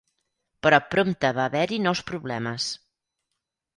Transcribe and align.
Però 0.67 0.79
prompte 0.95 1.31
va 1.39 1.45
haver-hi 1.51 1.79
nous 1.85 2.03
problemes. 2.13 2.71